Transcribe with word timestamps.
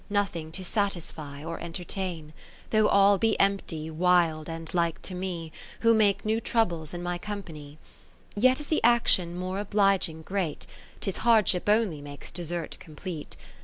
Nothing 0.09 0.51
to 0.53 0.63
satisfy 0.63 1.43
or 1.43 1.59
entertain; 1.59 2.33
Though 2.71 2.87
all 2.87 3.19
be 3.19 3.39
empty, 3.39 3.91
wild, 3.91 4.49
and 4.49 4.73
like 4.73 4.99
to 5.03 5.13
me, 5.13 5.51
Who 5.81 5.93
make 5.93 6.25
new 6.25 6.39
troubles 6.41 6.91
in 6.95 7.03
my 7.03 7.19
company: 7.19 7.77
Yet 8.35 8.59
is 8.59 8.65
the 8.65 8.83
action 8.83 9.37
more 9.37 9.59
obliging 9.59 10.23
great; 10.23 10.65
'Tis 11.01 11.17
Hardship 11.17 11.69
only 11.69 12.01
makes 12.01 12.31
Desert 12.31 12.77
complete. 12.79 13.37